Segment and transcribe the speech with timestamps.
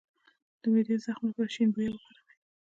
[0.61, 2.35] د معدې د زخم لپاره شیرین بویه وکاروئ